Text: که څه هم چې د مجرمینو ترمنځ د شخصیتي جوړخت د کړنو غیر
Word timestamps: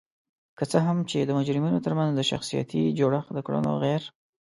که 0.57 0.63
څه 0.71 0.77
هم 0.87 0.97
چې 1.09 1.17
د 1.23 1.31
مجرمینو 1.37 1.83
ترمنځ 1.85 2.11
د 2.15 2.21
شخصیتي 2.31 2.83
جوړخت 2.99 3.29
د 3.33 3.39
کړنو 3.45 3.71
غیر 3.83 4.01